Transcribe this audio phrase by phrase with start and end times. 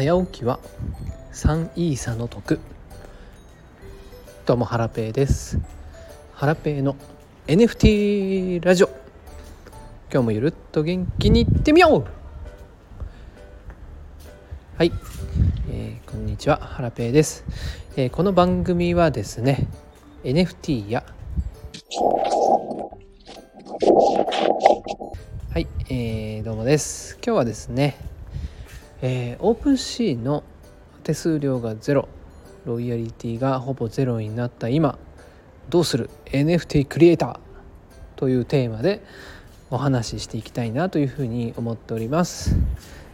[0.00, 0.60] 早起きは
[1.34, 2.58] 3イーサの得。
[4.46, 5.58] どうもハラペーです。
[6.32, 6.96] ハラペーの
[7.46, 8.88] NFT ラジオ。
[10.10, 12.04] 今日もゆるっと元気にいってみよう。
[14.78, 14.92] はい、
[15.70, 16.56] えー、こんにちは。
[16.56, 17.44] ハラペーです、
[17.94, 19.68] えー、この番組はですね
[20.24, 21.04] NFT や
[25.52, 27.18] はい、えー、どうもです。
[27.22, 28.09] 今日はですね
[29.02, 30.42] えー、 OpenSea の
[31.02, 32.08] 手数料がゼロ
[32.66, 34.98] ロイヤリティがほぼゼロになった今
[35.70, 37.38] どうする？NFT クリエイター
[38.16, 39.02] というテーマで
[39.70, 42.56] お話ししていきたいなというふうに思っております。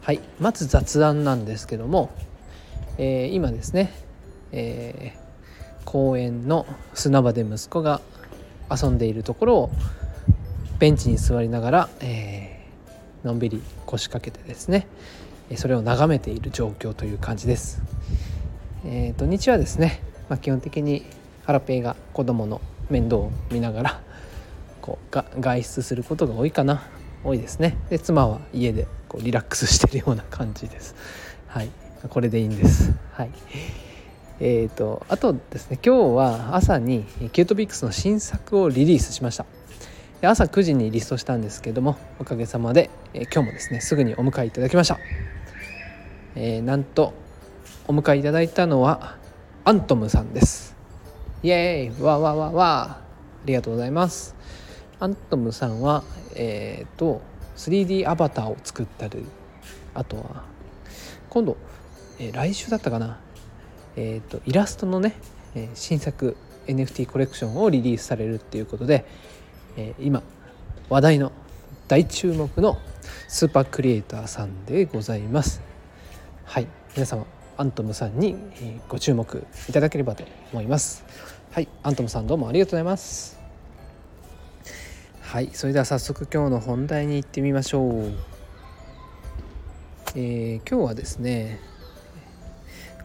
[0.00, 2.10] はいまず雑談なんですけども、
[2.96, 3.92] えー、今ですね、
[4.52, 8.00] えー、公園の砂場で息子が
[8.70, 9.70] 遊んでいるところを
[10.78, 14.86] ベンチに座りながら、えー、のんびり腰掛けてですね
[15.56, 17.80] それを眺めている状況という感じです。
[18.84, 21.04] えー、土日はですね、まあ、基本的に
[21.44, 22.60] ハラペイが子供の
[22.90, 24.00] 面倒を見ながら
[24.82, 26.82] こうが外出することが多いかな。
[27.24, 27.76] 多いですね。
[27.90, 30.94] で妻は家でこうリラックスしてるような感じです。
[31.48, 31.70] はい。
[32.08, 32.92] これでいいんです。
[33.12, 33.30] はい。
[34.40, 39.46] えーと、あとですね今日は朝にキュートビックスの新作をリリースしました。
[40.20, 44.98] で朝9時にリストしたんですけどもおかげさまで、えー、今日もですねすぐにお迎えいただきました。
[46.40, 47.14] えー、なんと
[47.88, 49.16] お迎えいただいたのは
[49.64, 50.76] アントムさんです。
[51.42, 52.00] イエーイ。
[52.00, 52.82] わわわわ。
[52.90, 53.00] あ
[53.44, 54.36] りがとうございます。
[55.00, 56.04] アントムさんは
[56.36, 57.22] えっ、ー、と
[57.56, 59.26] 3D アバターを作ったり
[59.94, 60.44] あとは
[61.28, 61.56] 今度、
[62.20, 63.18] えー、来週だったかな。
[63.96, 65.16] えっ、ー、とイラストのね、
[65.56, 66.36] え新作
[66.68, 69.06] NFT コレクションをリリースされるっていうことで、
[69.76, 70.22] え今
[70.88, 71.32] 話題の
[71.88, 72.78] 大注目の
[73.26, 75.67] スーパークリエイターさんでございます。
[76.48, 76.66] はい。
[76.94, 77.26] 皆様
[77.58, 78.34] アントムさんに
[78.88, 81.04] ご注目いただければと思います。
[81.50, 81.68] はい。
[81.82, 83.38] アントムさんどうもありがとうございます。
[85.20, 85.50] はい。
[85.52, 88.12] それでは早速今日の本題に行ってみましょう。
[90.16, 91.60] えー、今日はですね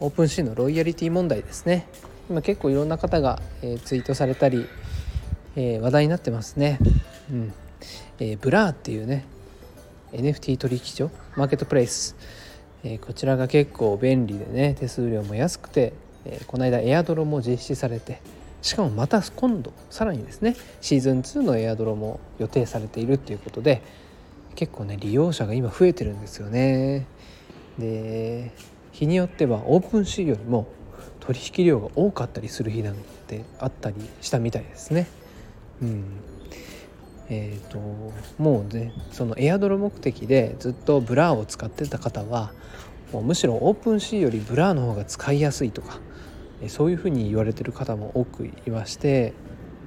[0.00, 1.86] OpenSea のロイヤリティ問題ですね。
[2.28, 4.66] 今結構いろんな方が、えー、ツイートされたり、
[5.54, 6.80] えー、話題になってますね。
[7.30, 7.52] うん。
[8.18, 9.26] えー、 Blur っていうね
[10.10, 12.16] NFT 取引所マーケットプレイス。
[12.84, 15.92] え、こちらが結構便利でね手数料も安くて、
[16.24, 18.20] えー、この間エアドロも実施されて
[18.62, 23.82] しかもまた今度さらにですねシーズン2のエアドロも予定されているっていうことで
[24.54, 27.06] 結構ね利用者が今増えてるんですよね。
[27.78, 28.50] で
[28.92, 30.66] 日によっては OpenSea よりも
[31.20, 32.96] 取引量が多かったりする日なん
[33.28, 35.06] てあったりしたみたいですね。
[35.80, 36.04] うん、
[37.30, 37.78] えーと、
[38.38, 42.52] もうねそのエアドロ目的でずっと Blur を使ってた方は
[43.12, 46.00] もうむしろ OpenSea より Blur の方が使いやすいとか
[46.68, 49.34] そういうふうに言われてる方も多くいまして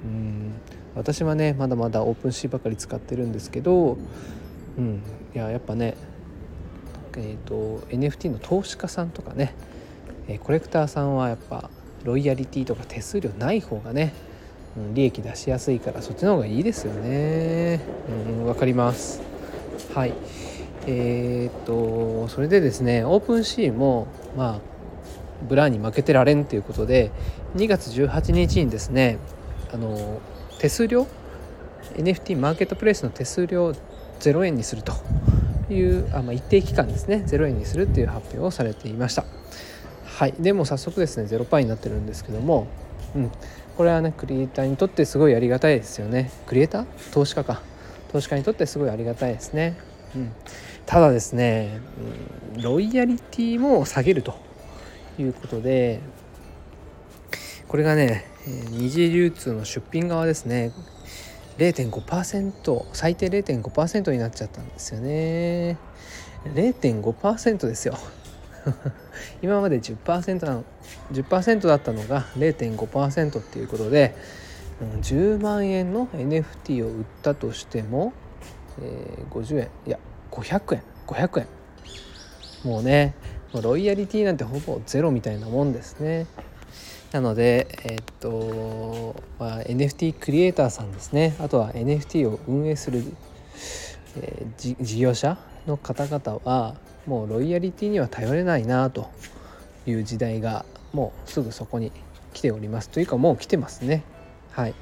[0.04, 0.54] うん
[0.94, 3.96] 私はねまだまだ OpenSea ばかり使ってるんですけど、
[4.78, 5.02] うん、
[5.34, 5.96] いややっぱね、
[7.16, 9.54] えーと、NFT の投資家さんとかね
[10.40, 11.70] コレクターさんはやっぱ
[12.04, 14.12] ロイヤリティとか手数料ない方がね
[14.94, 17.80] 利益出しやすいからそっちの方がいいですよね。
[18.08, 19.20] うん分かります。
[19.94, 20.14] はい。
[20.86, 24.60] えー、っとそれでですね OpenSea もまあ
[25.48, 27.10] Blur に負けてられんということで
[27.56, 29.18] 2月18日にですね
[29.72, 30.20] あの
[30.58, 31.06] 手数料
[31.96, 33.74] ？NFT マーケットプレイスの手数料
[34.20, 34.92] 0円にすると
[35.70, 39.24] いうあ、まあ、一定期間ですね0円にするっていう発表をされていました。
[40.06, 40.34] はい。
[40.38, 42.66] でも早速ですね0パーになってるんですけども
[43.16, 43.30] うん。
[43.76, 46.30] これはねクリエイターにとってすごいありがたいですよね。
[46.46, 46.86] クリエイター？
[47.12, 47.62] 投資家か。
[48.12, 49.74] 投資家にとってすごいありがたいですね、
[50.14, 50.32] うん、
[50.84, 51.80] ただですね、
[52.54, 54.34] うん、ロイヤリティも下げると
[55.18, 56.00] いうことで
[57.68, 58.26] これがね
[58.68, 60.72] 二次流通の出品側ですね。
[61.56, 65.78] 0.5%最低0.5%になっちゃったんですよね。
[66.44, 67.96] 0.5%ですよ。
[69.42, 70.64] 今まで10%なの
[71.12, 74.14] 10%だったのが0.5%っていうことで
[75.00, 78.12] 10万円の NFT を売ったとしても、
[78.80, 79.98] えー、50円いや
[80.30, 81.46] 500円500円
[82.64, 83.14] もうね
[83.60, 86.26] ロイヤリティなんてほぼゼロみたいなもんですね。
[87.12, 91.36] なのでえ、っと、まあ、NFT クリエイターさんですね。
[91.38, 93.04] あとは NFT を運営する、
[94.16, 95.36] えー、事業者
[95.66, 96.76] の方々は
[97.06, 99.10] もうロイヤリティには頼れないなと
[99.86, 101.90] いう時代がもうすぐそこに
[102.32, 104.04] 来ておりますというかもう来てますね。
[104.52, 104.74] はい。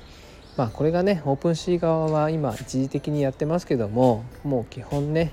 [0.57, 5.33] まあこれがねオープンシー側は今一時的にやってますけどももう基本ね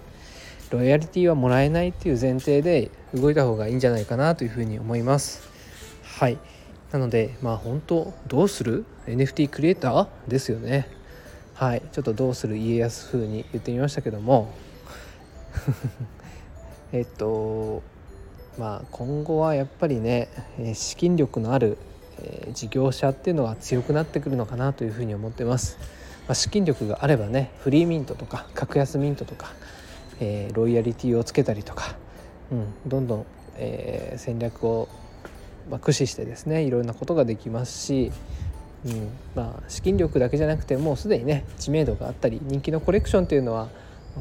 [0.69, 5.41] ロイヤリティはもらえないっていう前提で動いた方がいいんじゃないかなというふうに思います。
[6.03, 6.37] はい。
[6.91, 10.87] なのでまあ本当どうする？NFT クリエイターですよね。
[11.53, 11.81] はい。
[11.91, 14.53] ちょっとどうする家康風に言ってみましたけども。
[16.91, 17.83] えっと
[18.57, 20.29] まあ今後はやっぱりね
[20.73, 21.77] 資金力のある
[22.53, 25.77] 事業者っていうのは強くなってくるのかなというふうに思ってます、
[26.27, 29.53] まあ、資金力があればねフリーミントとか格安ミントとか、
[30.19, 31.95] えー、ロイヤリティをつけたりとか、
[32.51, 33.25] うん、どんどん、
[33.57, 34.87] えー、戦略を、
[35.69, 38.11] まあ、駆使してですねいろんなことができますし、
[38.85, 43.69] うんまあ、資金力だけじゃなくてもうすでにね知名度があったり人気のコレクションというのは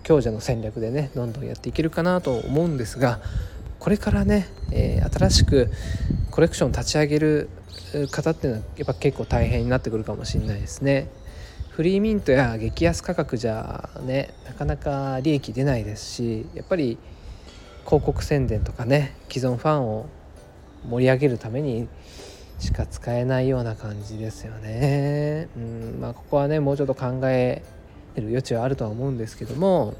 [0.02, 3.20] 強者の戦略でねどんどんやっていけるかなと思うんですが
[3.78, 5.70] これからね、えー、新しく
[6.30, 7.48] コレクション立ち上げる
[8.10, 11.08] 方っていうのはやっぱ結構大変になってくるかもしれないですね。
[11.70, 16.96] フリーミントや激安価格じゃねなかなか利益出ないですしやっぱり
[17.84, 20.06] 広告宣伝とかね既存ファンを
[20.88, 21.86] 盛り上げるために
[22.58, 25.48] しか使えないような感じですよね。
[25.54, 27.62] うんまあ、ここはねもうちょっと考え
[28.16, 29.94] てる余地はあるとは思うんですけども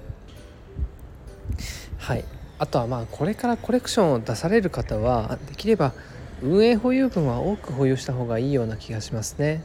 [1.99, 2.25] はい。
[2.59, 5.93] あとはまあこれからコレクションを出される方はできれば
[6.41, 9.63] 運営保有分は多く保有した方がいいような気がしますね。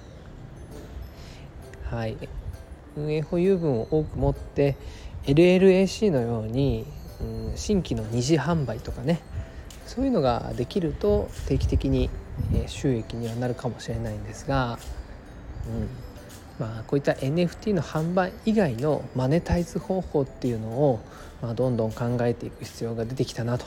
[1.89, 2.18] はい。
[2.98, 4.75] 運営保有分を多く持って
[5.25, 6.86] LLAC のように、
[7.21, 9.21] うん、新規の二次販売とかね
[9.86, 12.09] そういうのができると定期的に
[12.68, 14.80] 収益にはなるかもしれないんですが、
[15.68, 16.11] うん。
[16.62, 21.00] まあ、こういった NFT の販売以外のマネタイズ方法っていうのを、
[21.42, 23.66] まあ、どんどん考えていく必要が出てきたなと、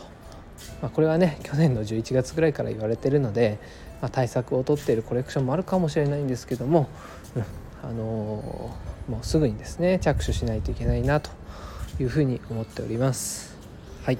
[0.80, 3.58] まあ、これはね去年の11月ぐらいから言われてるので、
[4.00, 6.88] まあ、対策を取っているコレクションもあるかもしれないんですけども、
[7.34, 7.44] うん、
[7.82, 11.32] あのー、もうすぐにですね着手しないといけないなと
[11.98, 13.56] いうふうに思っております。
[14.04, 14.18] はい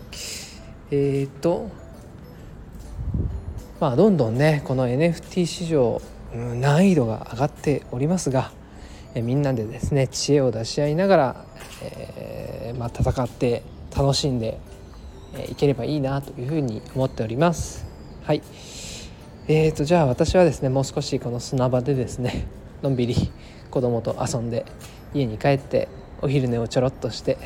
[0.90, 1.70] えーと
[3.78, 6.02] まあ、どんどんねこの NFT 市場
[6.34, 8.50] 難易度が上がっておりますが
[9.14, 11.44] えみんなでですね知恵を出し合いながら、
[11.82, 13.62] えー、まあ、戦って
[13.96, 14.58] 楽しんで
[15.48, 17.86] いければいいなというふうに思っております。
[18.24, 18.42] はい。
[19.46, 22.46] えーと、じゃあ私はですねもう少しこの砂場でですね
[22.82, 23.30] のんびり
[23.70, 24.64] 子供と遊んで
[25.12, 25.88] 家に帰って
[26.22, 27.36] お昼寝をちょろっとして、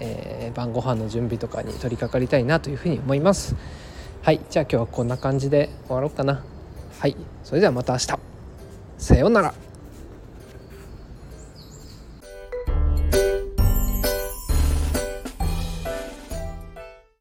[0.00, 3.54] えー、晩ご飯の準備とかに取り掛かりたいなというふうに思います。
[4.22, 4.40] はい。
[4.50, 6.42] じゃあ今日はこんな感じで終わろうかな。
[6.98, 7.16] はい。
[7.44, 8.18] それではまた明日。
[8.98, 9.63] さようなら。